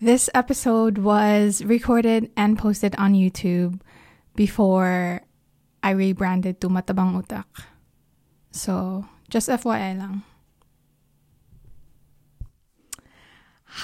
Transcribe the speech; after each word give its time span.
This 0.00 0.32
episode 0.32 0.96
was 0.96 1.60
recorded 1.60 2.32
and 2.32 2.56
posted 2.56 2.96
on 2.96 3.12
YouTube 3.12 3.84
before 4.32 5.20
I 5.84 5.92
rebranded 5.92 6.56
to 6.64 6.72
Matabang 6.72 7.20
Utak. 7.20 7.44
So, 8.48 9.04
just 9.28 9.52
FYI 9.52 10.00
lang. 10.00 10.24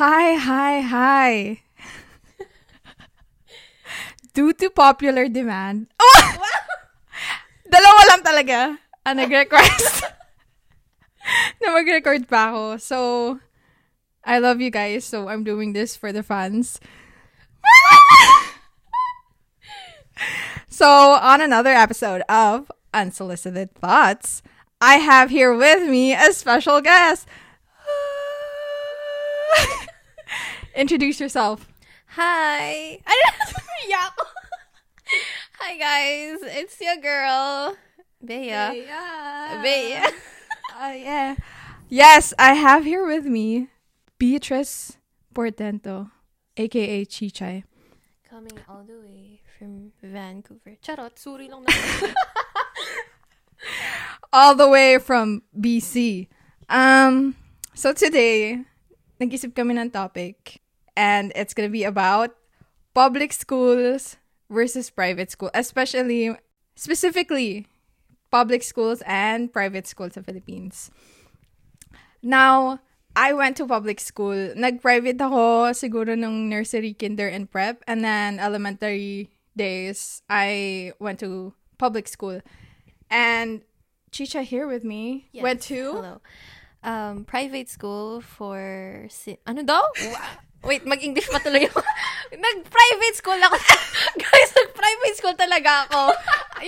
Hi, 0.00 0.40
hi, 0.40 0.80
hi. 0.80 1.61
Due 4.33 4.57
to 4.57 4.73
popular 4.73 5.29
demand. 5.29 5.93
Oh! 6.01 6.25
Dalawa 7.69 8.01
lang 8.09 8.23
talaga 8.25 8.59
ang 9.05 9.21
nag-request 9.21 10.17
na 11.61 11.77
mag-record 11.77 12.25
pa 12.25 12.57
ako. 12.57 12.80
So, 12.80 12.96
I 14.27 14.40
love 14.40 14.61
you 14.61 14.70
guys, 14.70 15.04
so 15.04 15.29
I'm 15.29 15.45
doing 15.45 15.72
this 15.72 15.95
for 15.95 16.12
the 16.12 16.24
fans. 16.24 16.80
so, 20.68 20.88
on 20.88 21.41
another 21.41 21.70
episode 21.70 22.23
of 22.28 22.73
Unsolicited 22.92 23.73
Thoughts, 23.77 24.42
I 24.80 24.96
have 24.96 25.30
here 25.30 25.54
with 25.54 25.88
me 25.88 26.12
a 26.12 26.32
special 26.32 26.80
guest. 26.80 27.28
Introduce 30.74 31.20
yourself. 31.20 31.68
Hi. 32.06 32.98
I 33.06 33.23
yeah. 33.88 34.09
Hi 35.60 35.79
guys, 35.79 36.38
it's 36.43 36.80
your 36.80 36.96
girl, 36.96 37.77
Bea. 38.24 38.46
Yeah. 38.48 39.62
Bea. 39.62 39.95
Uh, 40.77 40.93
yeah. 40.93 41.37
Yes, 41.88 42.34
I 42.40 42.54
have 42.54 42.84
here 42.84 43.06
with 43.06 43.24
me 43.24 43.68
Beatrice 44.19 44.97
Portento, 45.34 46.11
aka 46.57 47.05
Chichay. 47.05 47.65
Coming 48.29 48.59
all 48.66 48.83
the 48.83 48.97
way 48.97 49.40
from 49.59 49.93
Vancouver. 50.02 50.77
Charot, 50.80 51.21
suri 51.21 51.51
lang 51.51 51.65
naman. 51.65 52.15
all 54.32 54.55
the 54.55 54.68
way 54.68 54.96
from 54.99 55.43
BC. 55.52 56.29
Um, 56.68 57.37
so 57.74 57.93
today, 57.93 58.65
nag-isip 59.21 59.52
kami 59.52 59.77
ng 59.77 59.93
topic 59.93 60.65
and 60.96 61.29
it's 61.37 61.52
gonna 61.52 61.68
be 61.68 61.85
about 61.85 62.33
public 62.96 63.37
schools 63.37 64.16
versus 64.49 64.88
private 64.88 65.31
school, 65.31 65.50
especially, 65.53 66.33
specifically, 66.75 67.69
public 68.33 68.65
schools 68.65 69.05
and 69.05 69.53
private 69.53 69.87
schools 69.87 70.16
sa 70.16 70.25
Philippines. 70.25 70.88
Now, 72.25 72.81
I 73.16 73.32
went 73.32 73.56
to 73.56 73.66
public 73.66 73.97
school. 73.98 74.53
Nag-private 74.53 75.16
ako 75.16 75.72
siguro 75.72 76.12
nung 76.12 76.53
nursery, 76.53 76.92
kinder, 76.92 77.26
and 77.26 77.48
prep. 77.48 77.81
And 77.88 78.04
then 78.04 78.36
elementary 78.36 79.32
days, 79.56 80.20
I 80.28 80.92
went 81.00 81.25
to 81.25 81.56
public 81.81 82.12
school. 82.12 82.44
And 83.09 83.64
Chicha 84.12 84.44
here 84.44 84.69
with 84.69 84.84
me 84.84 85.32
Yes, 85.32 85.42
went 85.42 85.64
to 85.72 85.81
Hello. 85.97 86.16
Um, 86.84 87.25
private 87.25 87.72
school 87.72 88.20
for... 88.20 89.09
Si- 89.09 89.41
ano 89.48 89.64
daw? 89.64 89.81
Wait, 90.69 90.84
mag-English 90.84 91.32
pa 91.32 91.41
tuloy 91.41 91.64
ako. 91.72 91.81
Nag-private 92.37 93.16
school 93.16 93.41
ako. 93.41 93.56
Guys, 94.22 94.50
nag-private 94.53 95.16
school 95.16 95.37
talaga 95.41 95.88
ako. 95.88 96.12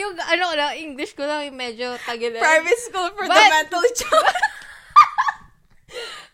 Yung 0.00 0.16
ano 0.16 0.44
na, 0.56 0.72
English 0.72 1.12
ko 1.12 1.28
lang 1.28 1.52
medyo 1.52 1.92
tagil. 2.08 2.32
private 2.40 2.80
school 2.80 3.12
for 3.12 3.28
the 3.28 3.36
But- 3.36 3.52
mentally 3.52 3.92
challenged. 3.92 4.48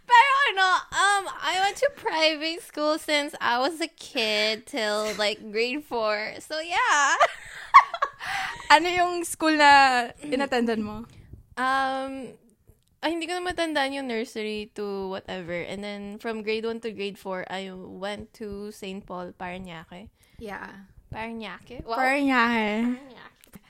Pero 0.05 0.33
ano, 0.53 0.67
um, 0.93 1.23
I 1.41 1.55
went 1.65 1.77
to 1.81 1.89
private 2.05 2.61
school 2.61 3.01
since 3.01 3.33
I 3.41 3.57
was 3.59 3.81
a 3.81 3.89
kid 3.89 4.69
till 4.69 5.09
like 5.17 5.41
grade 5.49 5.85
4. 5.89 6.45
So 6.45 6.61
yeah. 6.61 7.17
ano 8.77 8.87
yung 8.93 9.25
school 9.25 9.57
na 9.57 10.13
inattendan 10.21 10.85
mo? 10.85 11.09
Um, 11.57 12.37
ay, 13.05 13.13
hindi 13.13 13.29
ko 13.29 13.37
na 13.37 13.45
matandaan 13.45 13.93
yung 13.93 14.09
nursery 14.09 14.73
to 14.73 15.13
whatever. 15.13 15.53
And 15.53 15.85
then, 15.85 16.17
from 16.17 16.41
grade 16.41 16.65
1 16.65 16.81
to 16.89 16.91
grade 16.91 17.21
4, 17.21 17.53
I 17.53 17.69
went 17.77 18.33
to 18.41 18.73
St. 18.73 19.05
Paul, 19.05 19.37
Paranaque. 19.37 20.09
Yeah. 20.41 20.89
Paranaque? 21.13 21.85
Nga 21.85 22.43
eh. 22.57 22.81
Paranaque. 22.81 23.61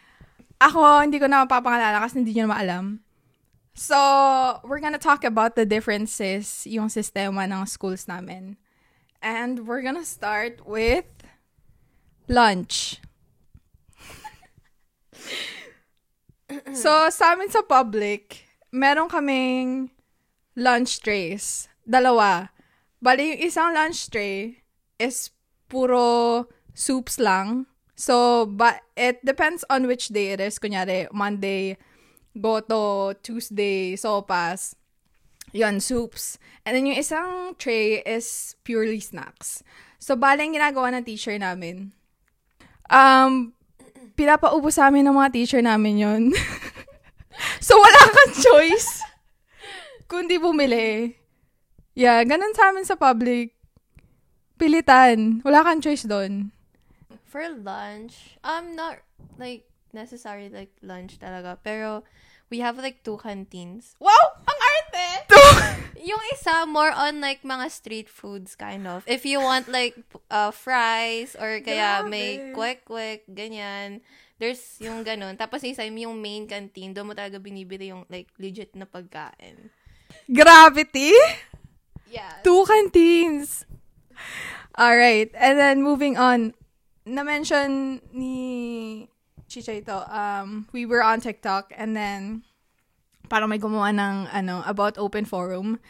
Ako, 0.63 1.03
hindi 1.03 1.19
ko 1.19 1.27
na 1.27 1.43
mapapangalala 1.43 1.99
kasi 2.07 2.23
hindi 2.23 2.31
nyo 2.39 2.47
na 2.47 2.53
maalam. 2.55 2.85
So, 3.75 4.61
we're 4.63 4.79
gonna 4.79 5.03
talk 5.03 5.25
about 5.27 5.59
the 5.59 5.67
differences 5.67 6.63
yung 6.65 6.87
sistema 6.87 7.43
ng 7.51 7.67
schools 7.67 8.07
namin. 8.07 8.57
And 9.19 9.67
we're 9.67 9.83
gonna 9.83 10.07
start 10.07 10.63
with 10.63 11.11
lunch. 12.31 13.03
so, 16.71 17.11
sa 17.11 17.35
amin 17.35 17.51
sa 17.51 17.67
public, 17.67 18.47
meron 18.71 19.11
kaming 19.11 19.91
lunch 20.55 21.03
trays. 21.03 21.67
Dalawa. 21.83 22.55
Bali, 23.03 23.35
yung 23.35 23.43
isang 23.43 23.75
lunch 23.75 24.07
tray 24.07 24.63
is 25.03 25.35
puro 25.67 26.47
soups 26.79 27.19
lang. 27.19 27.67
So, 27.99 28.47
but 28.47 28.87
it 28.95 29.19
depends 29.27 29.67
on 29.67 29.91
which 29.91 30.15
day 30.15 30.31
it 30.31 30.41
is. 30.41 30.63
Kunyari, 30.63 31.11
Monday, 31.11 31.77
goto, 32.37 33.15
Tuesday, 33.23 33.97
sopas. 33.97 34.75
Yon, 35.55 35.79
soups. 35.79 36.39
And 36.67 36.75
then 36.75 36.87
yung 36.91 36.99
isang 36.99 37.55
tray 37.57 38.03
is 38.03 38.59
purely 38.67 38.99
snacks. 38.99 39.63
So, 40.03 40.19
yung 40.19 40.55
ginagawa 40.59 40.93
ng 40.93 41.07
teacher 41.07 41.39
namin. 41.39 41.95
Um, 42.91 43.55
pinapaubos 44.19 44.77
sa 44.77 44.91
amin 44.91 45.07
ng 45.07 45.15
mga 45.15 45.33
teacher 45.33 45.63
namin 45.63 45.95
yon. 46.03 46.23
so, 47.67 47.79
wala 47.79 48.01
kang 48.11 48.35
choice 48.35 49.05
kundi 50.15 50.39
bumili. 50.39 51.17
Yeah, 51.99 52.23
ganun 52.23 52.55
sa 52.55 52.71
amin 52.71 52.87
sa 52.87 52.95
public. 52.95 53.55
Pilitan. 54.55 55.43
Wala 55.43 55.67
kang 55.67 55.83
choice 55.83 56.07
doon. 56.07 56.55
For 57.27 57.51
lunch, 57.51 58.39
um, 58.47 58.79
not 58.79 59.03
like 59.43 59.67
necessarily 59.95 60.51
like 60.51 60.75
lunch 60.83 61.17
talaga. 61.23 61.57
Pero, 61.63 62.03
we 62.51 62.61
have 62.61 62.77
like 62.77 63.03
two 63.03 63.17
canteens. 63.19 63.97
Wow! 63.99 64.13
Ang 64.45 64.59
arte! 64.59 65.09
Yung 66.05 66.21
isa, 66.37 66.69
more 66.69 66.93
on 66.93 67.25
like 67.25 67.41
mga 67.43 67.73
street 67.73 68.09
foods 68.13 68.53
kind 68.55 68.85
of. 68.85 69.03
If 69.09 69.25
you 69.25 69.41
want 69.41 69.73
like 69.73 69.97
uh, 70.29 70.53
fries 70.53 71.33
or 71.33 71.65
kaya 71.65 72.05
Grabe. 72.05 72.11
may 72.13 72.29
kwek-kwek, 72.53 73.25
ganyan. 73.33 74.05
There's 74.37 74.61
yung 74.85 75.07
ganun. 75.07 75.41
Tapos 75.41 75.65
isa, 75.65 75.87
yung 75.89 76.21
main 76.21 76.45
canteen, 76.45 76.93
doon 76.93 77.09
mo 77.09 77.15
talaga 77.17 77.41
binibili 77.41 77.89
yung 77.89 78.05
like 78.13 78.29
legit 78.37 78.77
na 78.77 78.85
pagkain. 78.85 79.73
Gravity? 80.29 81.17
Yeah. 82.11 82.45
Two 82.45 82.69
canteens. 82.69 83.65
Alright. 84.77 85.33
And 85.35 85.57
then, 85.57 85.81
moving 85.81 86.21
on. 86.21 86.53
Na-mention 87.07 88.03
ni 88.13 89.09
Chicha 89.49 89.79
ito, 89.79 89.97
um, 90.09 90.67
we 90.73 90.87
were 90.87 91.03
on 91.03 91.21
TikTok 91.21 91.73
and 91.77 91.97
then 91.97 92.43
parang 93.29 93.49
may 93.49 93.59
gumawa 93.59 93.93
ng, 93.93 94.29
ano, 94.33 94.63
about 94.67 94.99
open 94.99 95.25
forum. 95.25 95.81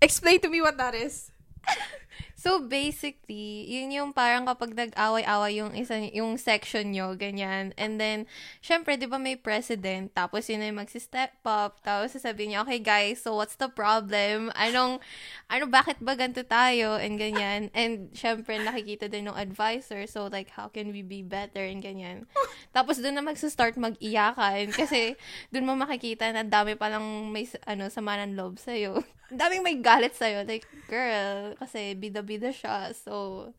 Explain 0.00 0.40
to 0.40 0.48
me 0.48 0.60
what 0.60 0.76
that 0.76 0.94
is. 0.94 1.30
So 2.36 2.60
basically, 2.60 3.64
yun 3.64 3.96
yung 3.96 4.12
parang 4.12 4.44
kapag 4.44 4.76
nag-away-away 4.76 5.56
yung 5.56 5.72
isa 5.72 5.96
yung 6.12 6.36
section 6.36 6.92
nyo, 6.92 7.16
ganyan. 7.16 7.72
And 7.80 7.96
then, 7.96 8.28
syempre, 8.60 9.00
'di 9.00 9.08
ba 9.08 9.16
may 9.16 9.40
president, 9.40 10.12
tapos 10.12 10.52
yun 10.52 10.60
yung 10.60 10.76
magsi-step 10.76 11.32
up, 11.48 11.80
tapos 11.80 12.12
sasabihin 12.12 12.52
niya, 12.52 12.60
"Okay 12.68 12.76
guys, 12.84 13.24
so 13.24 13.32
what's 13.32 13.56
the 13.56 13.72
problem? 13.72 14.52
Anong 14.52 15.00
ano 15.48 15.64
bakit 15.64 15.96
ba 16.04 16.12
ganito 16.12 16.44
tayo?" 16.44 17.00
and 17.00 17.16
ganyan. 17.16 17.72
And 17.72 18.12
syempre 18.12 18.60
nakikita 18.60 19.08
din 19.08 19.32
ng 19.32 19.40
advisor, 19.40 20.04
so 20.04 20.28
like 20.28 20.52
how 20.52 20.68
can 20.68 20.92
we 20.92 21.00
be 21.00 21.24
better 21.24 21.64
and 21.64 21.80
ganyan. 21.80 22.28
Tapos 22.76 23.00
doon 23.00 23.16
na 23.16 23.24
magsa-start 23.24 23.80
mag-iyakan 23.80 24.76
kasi 24.76 25.16
doon 25.48 25.72
mo 25.72 25.72
makikita 25.72 26.28
na 26.36 26.44
dami 26.44 26.76
pa 26.76 26.92
lang 26.92 27.00
may 27.32 27.48
ano 27.64 27.88
sama 27.88 28.20
ng 28.20 28.36
loob 28.36 28.60
sa 28.60 28.76
Ang 28.76 29.25
daming 29.32 29.62
may 29.62 29.76
galit 29.78 30.14
sa'yo. 30.14 30.46
Like, 30.46 30.66
girl, 30.86 31.54
kasi 31.58 31.94
bida-bida 31.98 32.54
siya. 32.54 32.94
So, 32.94 33.50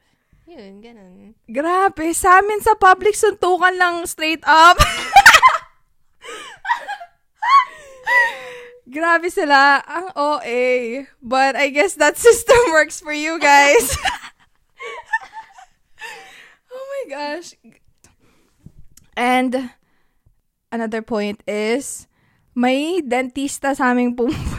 yun, 0.48 0.80
ganun. 0.80 1.36
Grabe, 1.52 2.16
sa 2.16 2.40
amin 2.40 2.64
sa 2.64 2.76
public 2.80 3.16
suntukan 3.20 3.76
lang 3.76 4.08
straight 4.08 4.44
up. 4.48 4.80
Grabe 8.88 9.28
sila, 9.28 9.84
ang 9.84 10.16
OA. 10.16 11.04
But 11.20 11.60
I 11.60 11.68
guess 11.68 12.00
that 12.00 12.16
system 12.16 12.56
works 12.76 13.04
for 13.04 13.12
you 13.12 13.36
guys. 13.36 13.84
oh 16.72 16.86
my 16.88 17.04
gosh. 17.12 17.52
And 19.20 19.76
another 20.72 21.04
point 21.04 21.44
is, 21.44 22.08
may 22.56 23.04
dentista 23.04 23.76
sa 23.76 23.92
aming 23.92 24.16
pumunta. 24.16 24.57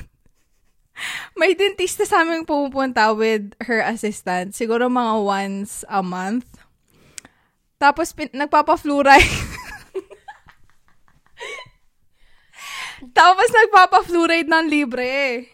May 1.39 1.55
dentista 1.55 2.03
sa 2.03 2.27
amin 2.27 2.43
pumupunta 2.43 3.15
with 3.15 3.55
her 3.63 3.79
assistant. 3.81 4.59
Siguro 4.59 4.91
mga 4.91 5.15
once 5.23 5.87
a 5.87 6.03
month. 6.03 6.51
Tapos, 7.79 8.11
pin- 8.11 8.35
nagpapa-fluoride. 8.35 9.23
Tapos, 13.15 13.47
nagpapa-fluoride 13.55 14.51
ng 14.51 14.67
libre. 14.67 15.47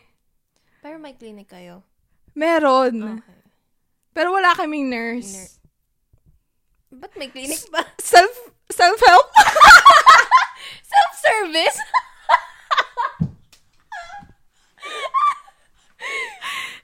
Pero 0.80 0.96
may 0.96 1.12
clinic 1.12 1.52
kayo. 1.52 1.84
Meron. 2.32 3.20
Okay. 3.20 3.40
Pero 4.16 4.32
wala 4.32 4.56
kaming 4.56 4.88
nurse. 4.88 5.60
Nur- 6.88 7.04
Ba't 7.04 7.12
may 7.20 7.28
clinic 7.28 7.60
ba? 7.68 7.84
Self, 8.00 8.32
self-help? 8.72 9.28
Self-service? 10.88 11.78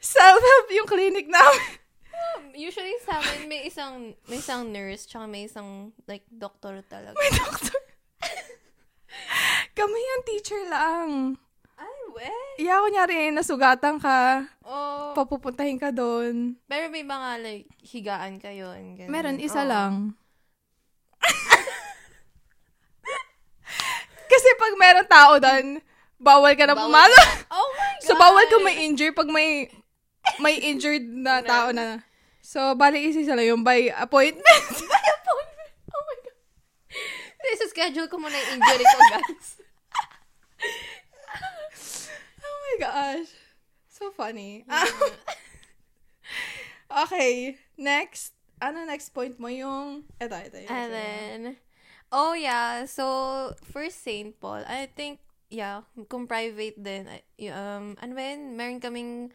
self-help 0.00 0.67
yung 0.75 0.88
clinic 0.88 1.26
namin. 1.31 1.62
Usually 2.56 2.93
sa 3.06 3.23
amin, 3.23 3.49
may 3.49 3.70
isang, 3.91 4.15
may 4.31 4.39
isang 4.39 4.63
nurse, 4.71 5.03
tsaka 5.07 5.27
may 5.27 5.43
isang, 5.51 5.91
like, 6.07 6.23
doctor 6.31 6.79
talaga. 6.87 7.19
May 7.19 7.31
doctor. 7.35 7.75
Kami 9.75 9.99
yung 9.99 10.25
teacher 10.27 10.63
lang. 10.71 11.09
Ay, 11.75 11.91
we. 12.15 12.31
Iya, 12.63 12.79
kunyari, 12.79 13.35
nasugatan 13.35 13.99
ka, 13.99 14.47
Oh. 14.63 15.11
papupuntahin 15.17 15.81
ka 15.81 15.91
doon. 15.91 16.55
Pero 16.71 16.87
may 16.87 17.03
mga, 17.03 17.31
like, 17.43 17.67
higaan 17.83 18.39
kayo. 18.39 18.71
and 18.71 18.95
ganun. 18.95 19.11
Meron, 19.11 19.39
isa 19.43 19.67
Oo. 19.67 19.71
lang. 19.71 19.95
Kasi 24.31 24.49
pag 24.55 24.75
meron 24.79 25.09
tao 25.11 25.33
doon, 25.43 25.83
bawal 26.15 26.55
ka 26.55 26.63
na 26.63 26.79
pumasok. 26.79 27.29
Oh 27.51 27.67
my 27.75 27.99
God! 27.99 28.05
So, 28.07 28.15
bawal 28.15 28.47
ka 28.47 28.57
may 28.63 28.87
injure 28.87 29.11
pag 29.11 29.27
may 29.27 29.67
may 30.39 30.55
injured 30.63 31.03
na 31.03 31.43
tao 31.43 31.75
na. 31.75 31.99
So, 32.50 32.75
bali 32.75 33.06
isa 33.06 33.38
lang 33.38 33.47
yung 33.47 33.62
by 33.62 33.94
appointment. 33.94 34.75
By 34.91 35.02
appointment. 35.06 35.75
Oh 35.94 36.02
my 36.02 36.19
God. 36.19 36.38
Isa 37.55 37.70
schedule 37.70 38.11
ko 38.11 38.19
muna 38.19 38.35
yung 38.35 38.58
injury 38.58 38.82
ko, 38.82 38.99
guys. 39.06 39.49
oh 42.43 42.56
my 42.58 42.75
gosh. 42.82 43.31
So 43.87 44.11
funny. 44.11 44.67
okay. 47.06 47.55
Next. 47.79 48.35
Ano 48.58 48.82
next 48.82 49.14
point 49.14 49.38
mo? 49.38 49.47
Yung, 49.47 50.11
eto, 50.19 50.35
eto. 50.35 50.58
Yung 50.58 50.75
And 50.75 50.91
then, 50.91 51.41
oh 52.11 52.35
yeah, 52.35 52.82
so 52.82 53.55
for 53.62 53.87
St. 53.94 54.35
Paul, 54.43 54.67
I 54.67 54.91
think, 54.91 55.23
yeah, 55.55 55.87
kung 56.11 56.26
private 56.26 56.82
din, 56.82 57.06
um, 57.55 57.94
ano 57.94 58.11
ba 58.11 58.23
yun, 58.26 58.58
meron 58.58 58.82
kaming 58.82 59.31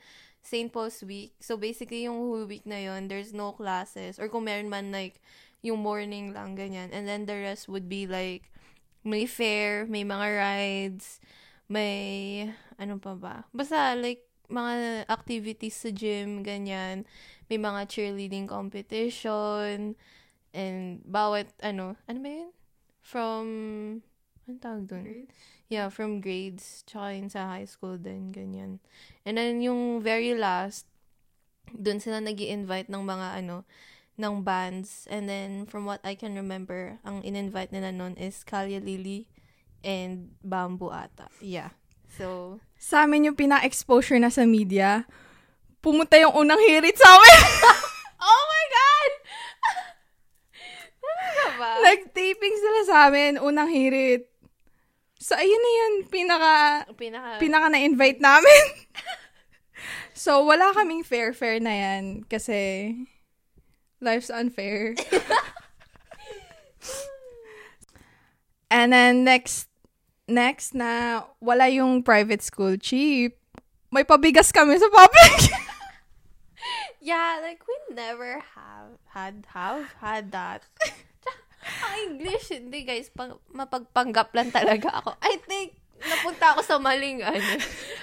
St. 0.45 0.69
Paul's 0.69 1.01
Week. 1.01 1.33
So 1.42 1.57
basically, 1.57 2.06
yung 2.06 2.21
whole 2.21 2.45
week 2.45 2.69
na 2.69 2.77
yun, 2.77 3.09
there's 3.09 3.33
no 3.33 3.51
classes. 3.51 4.21
Or 4.21 4.30
kung 4.30 4.45
meron 4.45 4.69
man, 4.69 4.94
like, 4.94 5.18
yung 5.65 5.81
morning 5.81 6.38
lang, 6.38 6.53
ganyan. 6.53 6.94
And 6.94 7.09
then 7.09 7.25
the 7.25 7.33
rest 7.33 7.65
would 7.65 7.89
be 7.89 8.06
like, 8.06 8.53
may 9.01 9.25
fair, 9.25 9.89
may 9.89 10.06
mga 10.06 10.27
rides, 10.38 11.18
may, 11.65 12.53
ano 12.77 13.01
pa 13.01 13.18
ba? 13.18 13.36
Basta, 13.50 13.97
like, 13.97 14.21
mga 14.45 15.09
activities 15.09 15.74
sa 15.74 15.89
gym, 15.89 16.45
ganyan. 16.45 17.09
May 17.50 17.57
mga 17.57 17.89
cheerleading 17.89 18.45
competition, 18.45 19.98
and 20.53 21.01
bawat, 21.03 21.50
ano, 21.65 21.98
ano 22.06 22.18
ba 22.21 22.30
yun? 22.30 22.51
From, 23.01 23.45
ano 24.45 24.57
tawag 24.62 24.86
dun? 24.86 25.25
Yeah, 25.65 25.89
from 25.89 26.21
grades, 26.21 26.86
tsaka 26.86 27.18
yun 27.18 27.30
sa 27.33 27.50
high 27.50 27.65
school 27.65 27.97
din, 27.97 28.30
ganyan. 28.30 28.77
And 29.25 29.42
then, 29.42 29.65
yung 29.65 30.06
very 30.06 30.38
last, 30.38 30.86
dun 31.74 31.97
sila 31.97 32.21
nag 32.21 32.38
invite 32.38 32.86
ng 32.86 33.01
mga, 33.01 33.42
ano, 33.42 33.65
ng 34.15 34.45
bands. 34.45 35.09
And 35.09 35.25
then, 35.25 35.65
from 35.65 35.89
what 35.89 36.06
I 36.06 36.13
can 36.13 36.38
remember, 36.38 37.01
ang 37.01 37.25
in-invite 37.25 37.74
nila 37.74 37.89
nun 37.89 38.13
is 38.15 38.45
Kalya 38.45 38.77
Lily 38.77 39.25
and 39.81 40.38
Bamboo 40.45 40.94
ata. 40.94 41.33
Yeah. 41.41 41.74
So, 42.15 42.59
Sa 42.80 43.03
amin 43.03 43.33
yung 43.33 43.38
pina-exposure 43.38 44.21
na 44.21 44.30
sa 44.30 44.45
media, 44.45 45.09
pumunta 45.81 46.15
yung 46.21 46.38
unang 46.38 46.62
hirit 46.63 46.95
sa 46.95 47.09
amin. 47.09 47.41
oh 48.30 48.44
my 48.45 48.65
God! 48.69 49.12
Talaga 51.03 51.45
ba? 51.57 51.71
Nag-taping 51.81 52.56
sila 52.56 52.80
sa 52.88 52.95
amin, 53.09 53.41
unang 53.41 53.74
hirit. 53.74 54.35
So, 55.25 55.33
ayun 55.33 55.57
na 55.57 55.72
yun, 55.74 55.94
pinaka, 56.06 56.54
pinaka... 56.94 57.42
pinaka 57.42 57.66
na-invite 57.74 58.22
namin. 58.22 58.63
so, 60.13 60.45
wala 60.45 60.69
kaming 60.77 61.01
fair-fair 61.01 61.57
na 61.57 61.74
yan 61.74 62.22
kasi 62.30 62.94
life's 63.98 64.30
unfair. 64.30 64.94
And 68.69 68.94
then 68.94 69.25
next, 69.25 69.66
next 70.30 70.77
na 70.77 71.25
wala 71.42 71.74
yung 71.74 72.06
private 72.06 72.45
school 72.45 72.77
cheap. 72.77 73.33
May 73.89 74.06
pabigas 74.06 74.54
kami 74.54 74.77
sa 74.77 74.94
public. 74.94 75.42
Yeah, 77.06 77.38
like 77.38 77.62
we 77.69 77.77
never 77.94 78.42
have 78.57 78.98
had 79.13 79.45
have 79.54 79.94
had 80.01 80.33
that. 80.33 80.66
English, 82.03 82.51
hindi 82.51 82.83
guys, 82.83 83.07
pang, 83.12 83.39
mapagpanggap 83.51 84.36
lang 84.36 84.50
talaga 84.51 85.01
ako. 85.01 85.15
I 85.24 85.39
think 85.47 85.80
napunta 86.03 86.56
ako 86.56 86.62
sa 86.62 86.75
maling 86.77 87.24
ano. 87.24 87.39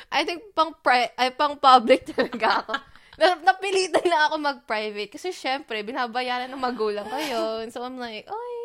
I 0.09 0.25
think 0.25 0.57
pang 0.57 0.73
pri- 0.81 1.13
ay 1.17 1.33
pang 1.37 1.57
public 1.61 2.09
talaga 2.09 2.65
ako. 2.65 2.73
Na, 3.21 3.37
napilitan 3.45 4.05
lang 4.09 4.23
ako 4.29 4.35
mag-private 4.41 5.13
kasi 5.13 5.37
syempre 5.37 5.85
binabayaran 5.85 6.49
ng 6.49 6.63
magulang 6.63 7.05
ko 7.05 7.19
yun. 7.21 7.69
So 7.69 7.85
I'm 7.85 8.01
like, 8.01 8.25
oy. 8.25 8.57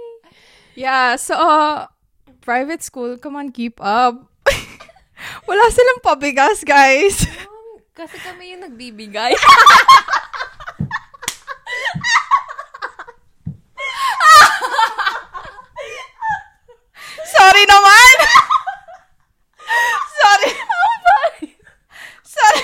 yeah, 0.80 1.20
so 1.20 1.36
uh, 1.36 1.92
private 2.42 2.80
school, 2.82 3.20
come 3.20 3.36
on, 3.36 3.52
keep 3.52 3.78
up. 3.84 4.32
wala 5.50 5.64
silang 5.70 6.00
pabigas, 6.00 6.64
guys. 6.64 7.28
um, 7.44 7.84
Kasi 7.92 8.16
kami 8.24 8.56
yung 8.56 8.64
nagbibigay. 8.64 9.36
Sorry 17.28 17.64
naman! 17.68 18.16
Sorry. 20.18 20.52
Sorry. 22.24 22.62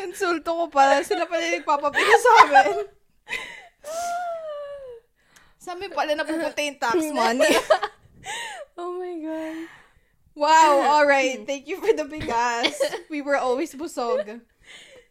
Insulto 0.00 0.50
ko 0.54 0.64
pala. 0.72 1.04
Sila 1.04 1.28
pala 1.28 1.44
yung 1.44 1.60
nagpapabigas 1.60 2.20
sa 2.22 2.32
amin. 2.46 2.76
Sa 5.60 5.70
amin 5.76 5.92
pala 5.92 6.16
tax 7.10 7.14
money. 7.14 7.56
oh 8.78 8.98
my 8.98 9.14
God. 9.22 9.68
Wow, 10.34 10.72
alright. 10.98 11.46
Thank 11.46 11.66
you 11.66 11.76
for 11.80 11.92
the 11.92 12.04
bigas. 12.04 12.74
We 13.10 13.22
were 13.22 13.36
always 13.36 13.74
busog. 13.74 14.40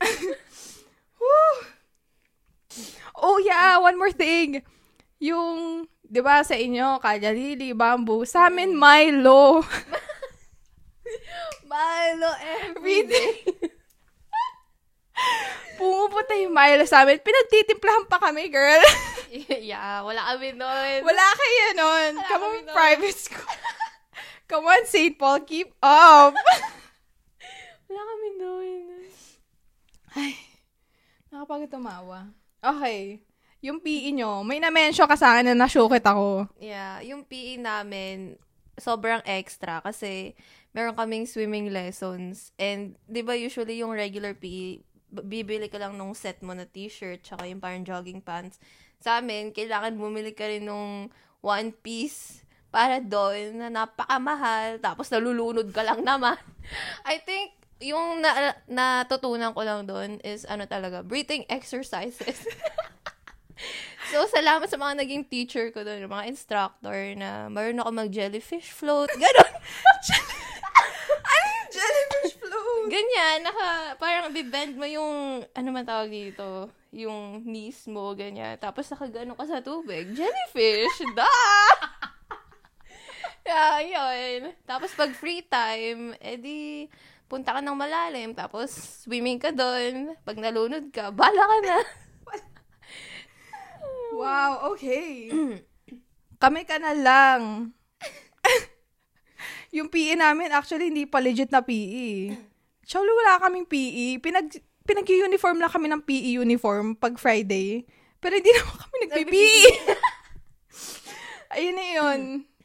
Oh 3.22 3.36
yeah, 3.44 3.76
one 3.84 4.00
more 4.00 4.16
thing. 4.16 4.64
Yung, 5.20 5.84
di 6.08 6.24
ba 6.24 6.40
sa 6.40 6.56
inyo, 6.56 7.04
Kalya 7.04 7.36
Lili, 7.36 7.76
Bamboo. 7.76 8.24
Sa 8.24 8.48
amin, 8.48 8.72
Milo. 8.72 9.60
Milo 11.68 12.32
every 12.40 13.04
day. 13.04 13.44
Pumupunta 15.76 16.32
yung 16.40 16.56
Milo 16.56 16.88
sa 16.88 17.04
amin. 17.04 17.20
Pinagtitimplahan 17.20 18.08
pa 18.08 18.24
kami, 18.24 18.48
girl. 18.48 18.80
yeah, 19.70 20.02
wala 20.02 20.22
kami 20.34 20.58
nun. 20.58 20.98
Wala 21.06 21.26
kayo 21.38 21.66
nun. 21.78 22.12
Wala 22.18 22.28
Come 22.28 22.44
on, 22.44 22.56
nun. 22.66 22.76
private 22.76 23.18
school. 23.28 23.50
Come 24.50 24.66
on, 24.66 24.84
St. 24.90 25.14
Paul, 25.14 25.46
keep 25.46 25.70
up. 25.80 26.34
Wala 27.90 28.02
kami 28.02 28.30
nun. 28.38 28.82
Ay, 30.14 30.34
nakapagod 31.30 31.70
tumawa. 31.70 32.30
Okay. 32.58 33.22
Yung 33.62 33.78
PE 33.78 34.10
nyo, 34.16 34.42
may 34.42 34.58
na-mention 34.58 35.06
ka 35.06 35.14
sa 35.14 35.36
akin 35.38 35.54
na 35.54 35.66
nasyukit 35.68 36.02
ako. 36.02 36.48
Yeah, 36.58 37.04
yung 37.06 37.28
PE 37.28 37.62
namin, 37.62 38.40
sobrang 38.80 39.22
extra 39.28 39.84
kasi 39.84 40.34
meron 40.72 40.96
kaming 40.96 41.28
swimming 41.28 41.70
lessons. 41.70 42.50
And, 42.56 42.96
di 43.06 43.22
ba 43.22 43.36
usually 43.36 43.84
yung 43.84 43.94
regular 43.94 44.34
PE, 44.34 44.82
bibili 45.12 45.68
ka 45.68 45.78
lang 45.82 45.98
nung 45.98 46.14
set 46.14 46.40
mo 46.42 46.54
na 46.54 46.66
t-shirt 46.70 47.26
tsaka 47.26 47.46
yung 47.50 47.62
parang 47.62 47.84
jogging 47.86 48.22
pants. 48.22 48.58
Sa 49.00 49.24
amin, 49.24 49.56
kailangan 49.56 49.96
bumili 49.96 50.36
ka 50.36 50.48
rin 50.48 50.68
nung 50.68 51.08
one 51.40 51.72
piece 51.72 52.44
para 52.70 53.02
doon 53.02 53.58
na 53.58 53.68
napakamahal 53.72 54.78
tapos 54.84 55.08
nalulunod 55.10 55.72
ka 55.72 55.82
lang 55.82 56.04
naman. 56.04 56.38
I 57.08 57.24
think 57.24 57.56
yung 57.80 58.20
na, 58.20 58.60
natutunan 58.68 59.56
ko 59.56 59.64
lang 59.64 59.88
doon 59.88 60.20
is 60.20 60.44
ano 60.44 60.68
talaga, 60.68 61.00
breathing 61.00 61.48
exercises. 61.48 62.44
So, 64.10 64.26
salamat 64.26 64.66
sa 64.66 64.80
mga 64.80 65.06
naging 65.06 65.30
teacher 65.30 65.70
ko 65.70 65.86
doon, 65.86 66.10
mga 66.10 66.34
instructor 66.34 66.98
na 67.14 67.46
marunong 67.46 67.86
ako 67.86 67.94
mag-jellyfish 67.94 68.74
float. 68.74 69.14
Ganon. 69.14 69.54
ano 71.14 71.50
jellyfish 71.76 72.34
float? 72.42 72.90
Ganyan, 72.90 73.46
naka, 73.46 74.00
parang 74.02 74.34
bibend 74.34 74.82
mo 74.82 74.90
yung, 74.90 75.46
ano 75.46 75.70
man 75.70 75.86
tawag 75.86 76.10
dito, 76.10 76.74
yung 76.90 77.46
knees 77.46 77.86
mo, 77.86 78.18
ganyan. 78.18 78.58
Tapos 78.58 78.90
nakagano 78.90 79.38
ka 79.38 79.46
sa 79.46 79.62
tubig. 79.62 80.10
Jellyfish! 80.14 81.06
da! 81.14 81.30
yeah, 83.50 83.78
yun. 83.82 84.54
Tapos 84.66 84.94
pag 84.98 85.14
free 85.14 85.46
time, 85.46 86.18
edi, 86.18 86.90
punta 87.30 87.54
ka 87.54 87.62
ng 87.62 87.78
malalim, 87.78 88.34
tapos 88.34 88.74
swimming 89.06 89.38
ka 89.38 89.54
doon. 89.54 90.18
Pag 90.26 90.42
nalunod 90.42 90.90
ka, 90.90 91.14
bala 91.14 91.44
ka 91.46 91.58
na. 91.66 91.78
Wow, 94.20 94.76
okay. 94.76 95.32
Kami 96.44 96.68
ka 96.68 96.76
na 96.76 96.92
lang. 96.92 97.72
yung 99.76 99.88
PE 99.88 100.20
namin, 100.20 100.52
actually, 100.52 100.92
hindi 100.92 101.08
pa 101.08 101.24
legit 101.24 101.48
na 101.48 101.64
PE. 101.64 102.36
Cholo, 102.84 103.16
wala 103.16 103.40
kaming 103.40 103.64
PE. 103.64 104.20
Pinag, 104.20 104.52
pinag-uniform 104.90 105.62
lang 105.62 105.70
kami 105.70 105.86
ng 105.94 106.02
PE 106.02 106.42
uniform 106.42 106.98
pag 106.98 107.22
Friday. 107.22 107.86
Pero 108.18 108.34
hindi 108.34 108.50
naman 108.50 108.76
kami 108.82 108.96
nagpi-PE. 109.06 109.62
Ayun 111.56 111.76
na 111.78 111.88
yun. 111.94 112.20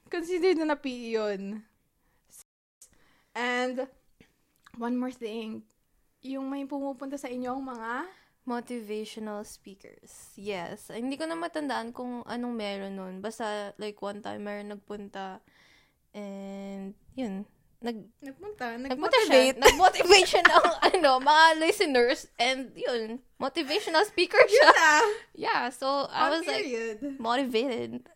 Considered 0.08 0.56
na 0.56 0.72
na 0.72 0.78
PE 0.80 1.20
yun. 1.20 1.42
And, 3.36 3.84
one 4.80 4.96
more 4.96 5.12
thing. 5.12 5.68
Yung 6.24 6.48
may 6.48 6.64
pumupunta 6.64 7.20
sa 7.20 7.28
inyong 7.28 7.60
mga 7.60 7.92
Motivational 8.44 9.40
speakers. 9.48 10.36
Yes. 10.36 10.92
Hindi 10.92 11.16
ko 11.16 11.24
na 11.24 11.32
matandaan 11.32 11.96
kung 11.96 12.20
anong 12.28 12.52
meron 12.52 12.92
nun. 12.92 13.14
Basta, 13.24 13.72
like, 13.80 13.96
one 14.04 14.20
time, 14.20 14.44
meron 14.44 14.68
nagpunta. 14.68 15.40
And, 16.12 16.92
yun. 17.16 17.48
Nag, 17.84 18.00
nagpunta, 18.24 18.80
nag-motivate. 18.80 19.60
Nag-motivate 19.60 20.24
siya 20.24 20.40
ng, 20.40 20.66
ano, 20.88 21.20
mga 21.20 21.60
listeners. 21.60 22.24
And, 22.40 22.72
yun. 22.72 23.20
Motivational 23.36 24.08
speaker 24.08 24.40
siya. 24.48 24.72
Yun 24.72 24.80
ah. 24.80 25.04
Yeah. 25.36 25.68
So, 25.68 26.08
I 26.08 26.24
On 26.24 26.32
was 26.32 26.48
like, 26.48 26.64
period. 26.64 27.20
motivated. 27.20 28.00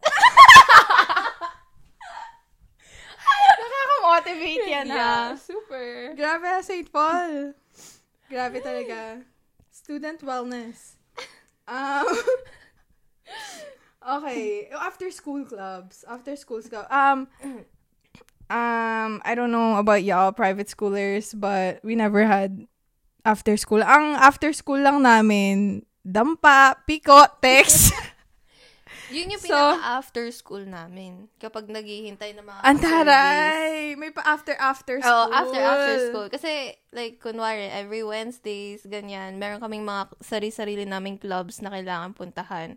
Nakaka-motivate 3.58 4.64
yan 4.72 4.86
yeah, 4.88 4.96
ha. 4.96 5.36
super. 5.36 6.16
Grabe 6.16 6.48
ha, 6.48 6.64
St. 6.64 6.88
Paul. 6.88 7.52
Grabe 8.32 8.64
talaga. 8.64 9.20
Student 9.68 10.24
wellness. 10.24 10.96
Um, 11.68 12.08
okay. 14.24 14.72
After 14.72 15.12
school 15.12 15.44
clubs. 15.44 16.08
After 16.08 16.32
school 16.40 16.64
clubs. 16.64 16.88
Um, 16.88 17.28
um, 18.50 19.20
I 19.24 19.32
don't 19.34 19.52
know 19.52 19.76
about 19.76 20.04
y'all, 20.04 20.32
private 20.32 20.68
schoolers, 20.68 21.32
but 21.32 21.80
we 21.84 21.94
never 21.94 22.24
had 22.26 22.66
after 23.24 23.56
school. 23.56 23.82
Ang 23.84 24.16
after 24.16 24.52
school 24.52 24.80
lang 24.80 25.02
namin, 25.02 25.84
dampa, 26.04 26.76
piko, 26.88 27.24
text. 27.40 27.92
Yun 29.08 29.32
yung 29.32 29.40
So- 29.40 29.48
pinaka-after 29.48 30.28
school 30.36 30.68
namin. 30.68 31.32
Kapag 31.40 31.64
naghihintay 31.72 32.36
ng 32.36 32.44
mga. 32.44 32.60
Antaray! 32.60 33.96
May 33.96 34.12
pa 34.12 34.20
after 34.20 34.52
after 34.60 35.00
school. 35.00 35.28
Oh, 35.28 35.32
after 35.32 35.60
after 35.60 35.94
school. 36.12 36.28
Kasi, 36.28 36.76
like, 36.92 37.16
kunwari, 37.16 37.72
every 37.72 38.04
Wednesdays, 38.04 38.84
ganyan, 38.84 39.40
meron 39.40 39.64
kaming 39.64 39.88
mga 39.88 40.12
sarili-sarili 40.20 40.84
naming 40.84 41.16
clubs 41.16 41.64
na 41.64 41.72
kailangan 41.72 42.12
puntahan. 42.12 42.76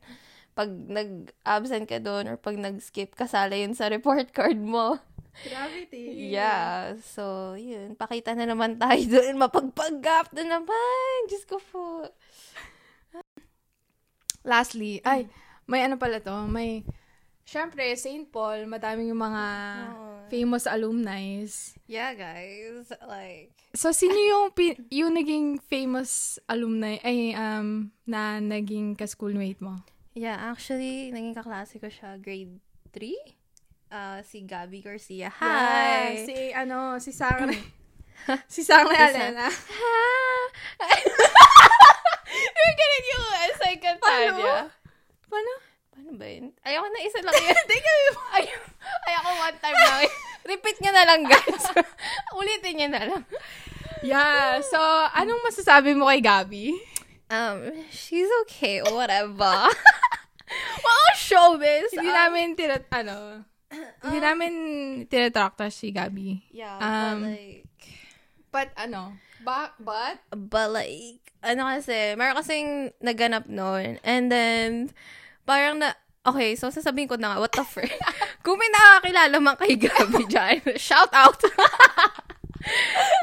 Pag 0.61 0.69
nag-absent 0.69 1.89
ka 1.89 1.97
doon 1.97 2.29
or 2.29 2.37
pag 2.37 2.53
nag-skip, 2.53 3.17
kasala 3.17 3.57
yun 3.57 3.73
sa 3.73 3.89
report 3.89 4.29
card 4.29 4.61
mo. 4.61 5.01
Gravity. 5.41 6.29
Yeah. 6.29 7.01
So, 7.01 7.57
yun. 7.57 7.97
Pakita 7.97 8.37
na 8.37 8.45
naman 8.45 8.77
tayo 8.77 9.01
doon. 9.09 9.41
Mapagpag-gap 9.41 10.29
na 10.37 10.45
naman. 10.45 11.17
Diyos 11.25 11.49
ko 11.49 11.57
po. 11.57 12.05
Lastly, 14.41 15.01
ay, 15.01 15.25
may 15.65 15.81
ano 15.81 15.97
pala 15.97 16.17
to, 16.17 16.45
may, 16.45 16.85
syempre, 17.41 17.89
St. 17.93 18.29
Paul, 18.29 18.65
madaming 18.65 19.09
yung 19.09 19.21
mga 19.21 19.45
Oh. 19.87 20.25
famous 20.29 20.65
alumni. 20.65 21.41
Yeah, 21.85 22.13
guys. 22.13 22.89
Like, 23.01 23.53
So, 23.71 23.93
sino 23.93 24.13
yung, 24.13 24.51
pi- 24.51 24.81
yung 24.91 25.15
naging 25.15 25.57
famous 25.63 26.37
alumni, 26.45 26.99
ay, 27.01 27.31
um, 27.33 27.89
na 28.03 28.37
naging 28.37 28.93
ka-schoolmate 28.93 29.57
mo? 29.57 29.79
Yeah, 30.13 30.37
actually, 30.51 31.11
naging 31.11 31.35
kaklase 31.35 31.79
ko 31.79 31.87
siya 31.87 32.19
grade 32.19 32.59
3. 32.95 33.91
Ah, 33.91 34.19
si 34.23 34.47
Gabby 34.47 34.79
Garcia. 34.79 35.27
Hi! 35.43 36.23
Yeah, 36.23 36.23
si, 36.23 36.35
ano, 36.55 36.95
si 37.03 37.11
Sarah, 37.11 37.51
si 38.53 38.63
Sarah 38.63 38.95
Alena. 38.95 39.51
You're 42.31 42.75
getting 42.79 43.05
yung 43.11 43.27
uh, 43.27 43.51
second 43.59 43.97
Paano? 43.99 44.39
niya. 44.39 44.71
Paano? 45.27 45.51
Paano 45.91 46.09
ba 46.15 46.25
yun? 46.27 46.55
Ayoko 46.63 46.87
na 46.87 46.99
isa 47.03 47.19
lang 47.19 47.35
yun. 47.35 47.57
Ay, 48.35 48.47
ayoko 49.11 49.29
one 49.43 49.57
time 49.59 49.75
lang. 49.75 50.07
Repeat 50.47 50.77
niya 50.79 50.91
na 50.95 51.03
lang, 51.03 51.21
guys. 51.27 51.65
Ulitin 52.39 52.73
niya 52.79 52.89
na 52.89 53.01
lang. 53.11 53.23
Yeah, 54.01 54.63
so, 54.63 54.79
anong 55.13 55.43
masasabi 55.45 55.93
mo 55.93 56.07
kay 56.07 56.23
Gabi? 56.23 56.73
Um, 57.31 57.71
she's 57.89 58.27
okay, 58.45 58.83
whatever. 58.83 59.55
Wow, 60.83 61.07
showbiz. 61.15 61.95
Hindi 61.95 62.11
Um, 62.11 62.17
namin 62.19 62.59
tinat, 62.59 62.83
ano, 62.91 63.47
hindi 64.03 64.19
namin 64.19 64.53
tinatrakta 65.07 65.71
si 65.71 65.95
Gabi. 65.95 66.43
Yeah, 66.51 66.75
um, 66.75 67.23
but 67.23 67.31
like, 67.31 67.63
But, 68.51 68.69
ano, 68.75 69.15
ba, 69.47 69.71
but, 69.79 70.19
but 70.35 70.75
like, 70.75 71.23
ano 71.39 71.71
kasi, 71.71 72.19
meron 72.19 72.35
kasing 72.35 72.91
naganap 72.99 73.47
noon. 73.47 73.95
And 74.03 74.27
then, 74.27 74.91
parang 75.47 75.79
na, 75.79 75.95
okay, 76.27 76.59
so 76.59 76.67
sasabihin 76.67 77.07
ko 77.07 77.15
na 77.15 77.31
nga, 77.31 77.39
what 77.39 77.55
the 77.55 77.63
frick? 77.63 77.95
Kung 78.43 78.59
may 78.59 78.67
nakakilala 78.75 79.39
man 79.39 79.55
kay 79.55 79.79
Gabi 79.79 80.27
dyan, 80.27 80.59
shout 80.75 81.15
out! 81.15 81.39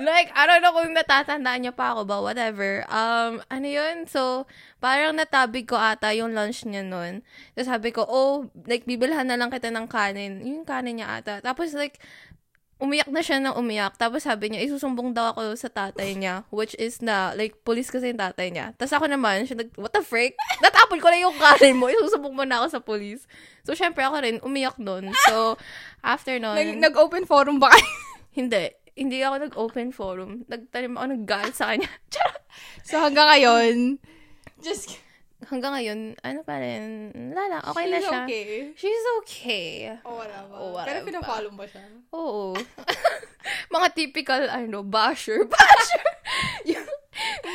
Like, 0.02 0.30
I 0.35 0.47
don't 0.47 0.62
know 0.62 0.75
kung 0.75 0.95
natatandaan 0.95 1.64
niya 1.64 1.75
pa 1.75 1.95
ako 1.95 2.07
ba, 2.07 2.18
whatever. 2.23 2.85
Um, 2.90 3.42
ano 3.50 3.66
yun? 3.66 4.07
So, 4.07 4.47
parang 4.78 5.18
natabig 5.18 5.66
ko 5.66 5.78
ata 5.78 6.14
yung 6.14 6.35
lunch 6.35 6.62
niya 6.66 6.87
nun. 6.87 7.26
Tapos 7.54 7.68
sabi 7.68 7.88
ko, 7.90 8.07
oh, 8.07 8.47
like, 8.66 8.87
bibilhan 8.87 9.26
na 9.26 9.38
lang 9.38 9.50
kita 9.50 9.71
ng 9.73 9.87
kanin. 9.90 10.42
Yung 10.42 10.66
kanin 10.66 11.02
niya 11.02 11.23
ata. 11.23 11.40
Tapos 11.42 11.75
like, 11.75 11.99
umiyak 12.78 13.11
na 13.11 13.23
siya 13.23 13.42
ng 13.42 13.59
umiyak. 13.59 13.99
Tapos 13.99 14.23
sabi 14.23 14.54
niya, 14.54 14.62
isusumbong 14.62 15.11
daw 15.11 15.35
ako 15.35 15.54
sa 15.59 15.66
tatay 15.66 16.14
niya, 16.14 16.47
which 16.54 16.78
is 16.78 17.02
na, 17.02 17.35
like, 17.35 17.59
police 17.66 17.90
kasi 17.90 18.14
yung 18.14 18.23
tatay 18.23 18.54
niya. 18.54 18.71
Tapos 18.78 18.95
ako 18.95 19.11
naman, 19.11 19.42
siya 19.50 19.66
nag, 19.66 19.75
what 19.75 19.90
the 19.90 20.02
frick? 20.02 20.38
Natapon 20.64 21.02
ko 21.02 21.11
na 21.11 21.18
yung 21.18 21.35
kanin 21.35 21.75
mo, 21.75 21.90
isusumbong 21.90 22.35
mo 22.35 22.45
na 22.47 22.62
ako 22.62 22.78
sa 22.78 22.80
police. 22.80 23.26
So, 23.66 23.75
syempre 23.75 24.07
ako 24.07 24.23
rin, 24.23 24.37
umiyak 24.47 24.78
nun. 24.78 25.11
So, 25.26 25.59
after 26.07 26.38
nun, 26.38 26.54
nag, 26.54 26.95
nag-open 26.95 27.26
forum 27.26 27.59
ba 27.59 27.75
kayo? 27.75 27.87
hindi. 28.38 28.71
Hindi 28.99 29.23
ako 29.23 29.35
nag-open 29.47 29.88
forum. 29.95 30.43
Nagtanim 30.50 30.99
ako 30.99 31.07
ng 31.07 31.23
galit 31.25 31.55
sa 31.55 31.71
kanya. 31.71 31.87
So, 32.83 32.99
hanggang 32.99 33.31
ngayon, 33.31 34.02
just, 34.59 34.99
Hanggang 35.38 35.71
ngayon, 35.71 36.19
ano 36.19 36.43
pa 36.43 36.59
rin, 36.59 37.14
lala, 37.31 37.62
okay 37.62 37.87
na 37.87 38.02
she's 38.02 38.09
siya. 38.11 38.21
okay. 38.26 38.47
She's 38.75 39.07
okay. 39.23 39.69
Oh, 40.02 40.19
whatever. 40.19 40.50
Oh, 40.50 40.75
Pero 40.83 40.99
whatever. 40.99 41.07
pinafollow 41.07 41.52
ba 41.55 41.64
siya? 41.71 41.85
Oo. 42.11 42.59
Mga 43.75 43.88
typical, 43.95 44.43
ano, 44.50 44.83
basher. 44.83 45.47
Basher! 45.55 46.02
yung, 46.67 46.83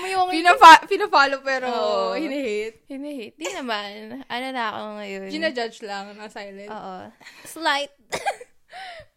yung, 0.08 0.28
Pinafa- 0.32 0.88
pinafollow 0.88 1.44
pero 1.44 1.68
Oo. 1.68 2.16
hinihate. 2.16 2.88
Hinihate. 2.88 3.36
Di 3.36 3.52
naman. 3.52 4.24
Ano 4.32 4.46
na 4.50 4.64
ako 4.72 4.82
ngayon? 5.04 5.28
Gina-judge 5.28 5.84
lang 5.84 6.16
na 6.16 6.32
silent. 6.32 6.72
Oo. 6.72 7.12
Slight. 7.44 7.92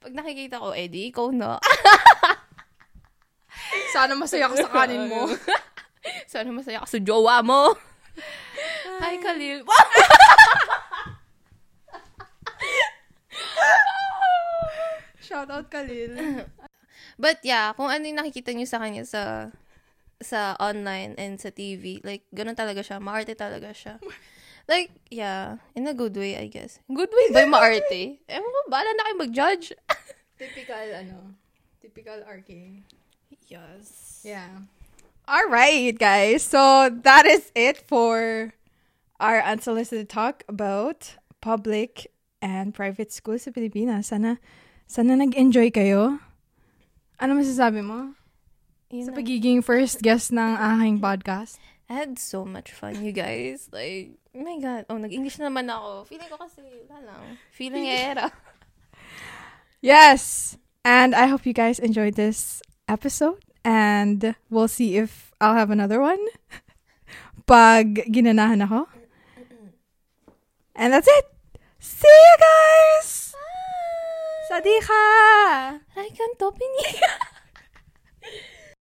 Pag 0.02 0.12
nakikita 0.14 0.62
ko, 0.62 0.74
Eddie, 0.76 1.10
ikaw 1.10 1.30
na. 1.34 1.58
Sana 3.94 4.14
masaya 4.14 4.48
ka 4.52 4.56
sa 4.56 4.68
kanin 4.70 5.08
mo. 5.08 5.26
Sana 6.32 6.52
masaya 6.54 6.80
ka 6.84 6.88
sa 6.88 6.98
jowa 7.02 7.42
mo. 7.42 7.74
Hi, 9.02 9.18
Khalil. 9.18 9.66
Shout 15.26 15.50
out 15.50 15.66
Khalil. 15.66 16.46
But 17.18 17.42
yeah, 17.42 17.74
kung 17.74 17.90
ano 17.90 18.06
yung 18.06 18.22
nakikita 18.22 18.54
niyo 18.54 18.70
sa 18.70 18.78
kanya 18.78 19.02
sa 19.02 19.50
sa 20.22 20.54
online 20.56 21.12
and 21.20 21.36
sa 21.36 21.52
TV, 21.52 22.00
like, 22.06 22.24
ganun 22.32 22.56
talaga 22.56 22.80
siya. 22.80 22.96
Maarte 23.02 23.36
talaga 23.36 23.68
siya. 23.74 24.00
Like, 24.66 24.90
yeah, 25.10 25.62
in 25.78 25.86
a 25.86 25.94
good 25.94 26.16
way, 26.16 26.34
I 26.36 26.50
guess. 26.50 26.82
Good 26.90 27.10
way 27.14 27.26
ba 27.30 27.46
yung 27.46 27.54
maarte? 27.54 28.18
Ewan 28.26 28.50
ko, 28.50 28.60
bahala 28.66 28.90
na 28.98 29.02
kayo 29.06 29.16
mag-judge. 29.22 29.66
typical, 30.42 30.86
ano, 30.90 31.18
typical 31.78 32.18
RK. 32.26 32.82
yes. 33.46 34.20
Yeah. 34.26 34.66
All 35.30 35.46
right, 35.46 35.94
guys. 35.94 36.42
So 36.42 36.90
that 36.90 37.26
is 37.26 37.50
it 37.54 37.78
for 37.78 38.54
our 39.22 39.38
unsolicited 39.42 40.10
talk 40.10 40.42
about 40.50 41.14
public 41.38 42.10
and 42.42 42.74
private 42.74 43.14
schools 43.14 43.46
sa 43.46 43.54
Pilipinas. 43.54 44.10
Sana, 44.10 44.42
sana 44.90 45.14
nag-enjoy 45.14 45.70
kayo. 45.70 46.18
Ano 47.22 47.38
masasabi 47.38 47.86
mo? 47.86 48.18
Yun 48.90 49.06
Sa 49.06 49.12
na. 49.14 49.18
pagiging 49.18 49.62
first 49.62 50.02
guest 50.02 50.30
ng 50.34 50.58
aking 50.58 50.98
podcast. 50.98 51.58
I 51.88 51.94
had 51.94 52.18
so 52.18 52.44
much 52.44 52.72
fun, 52.72 52.98
you 53.04 53.12
guys. 53.12 53.70
Like, 53.70 54.18
oh 54.34 54.42
my 54.42 54.58
God. 54.58 54.86
Oh, 54.90 54.98
nag-English 54.98 55.38
na 55.38 55.46
naman 55.46 55.70
ako. 55.70 56.10
Feeling 56.10 56.30
ko 56.30 56.36
kasi, 56.36 56.62
wala 56.90 56.98
lang. 57.06 57.38
Feeling 57.54 57.86
era. 57.86 58.30
Yes! 59.86 60.56
And 60.82 61.14
I 61.14 61.26
hope 61.30 61.46
you 61.46 61.52
guys 61.52 61.78
enjoyed 61.78 62.14
this 62.18 62.58
episode. 62.88 63.38
And 63.62 64.34
we'll 64.50 64.66
see 64.72 64.96
if 64.96 65.30
I'll 65.38 65.54
have 65.54 65.70
another 65.70 66.00
one. 66.00 66.18
Pag 67.46 68.10
ginanahan 68.10 68.66
ako. 68.66 68.90
And 70.74 70.90
that's 70.90 71.06
it! 71.06 71.26
See 71.78 72.08
you 72.10 72.34
guys! 72.40 73.34
Sadika! 74.50 75.04
I 75.94 76.10
can't 76.10 76.42
open 76.42 76.72
it. 76.82 76.98